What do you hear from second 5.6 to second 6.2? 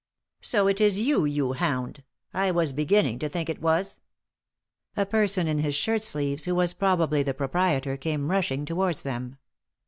shirt